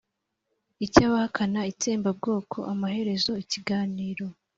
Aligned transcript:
icy'abahakana 0.85 1.59
itsembabwoko! 1.71 2.57
amaherezo, 2.73 3.31
ikiganiro 3.43 4.25